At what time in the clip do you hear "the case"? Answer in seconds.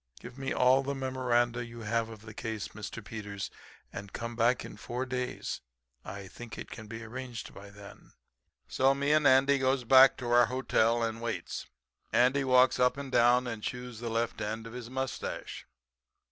2.23-2.69